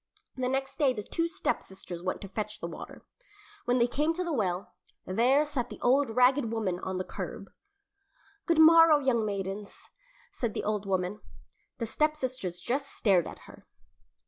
The 0.35 0.49
next 0.49 0.79
day 0.79 0.93
the 0.93 1.03
two 1.03 1.27
stepsisters 1.27 2.01
went 2.01 2.21
to 2.21 2.27
fetch 2.27 2.59
the 2.59 2.65
water. 2.67 3.05
When 3.65 3.77
they 3.77 3.85
came 3.85 4.13
to 4.15 4.23
the 4.23 4.33
well, 4.33 4.73
there 5.05 5.45
sat 5.45 5.69
the 5.69 5.79
old 5.81 6.09
ragged 6.09 6.51
woman 6.51 6.79
on 6.79 6.97
the 6.97 7.03
curb. 7.03 7.51
"Good 8.47 8.57
morrow, 8.57 8.97
young 8.97 9.23
maidens," 9.27 9.91
said 10.31 10.55
the 10.55 10.63
old 10.63 10.87
woman. 10.87 11.21
The 11.77 11.85
stepsisters 11.85 12.59
just 12.59 12.91
stared 12.91 13.27
at 13.27 13.41
her. 13.45 13.67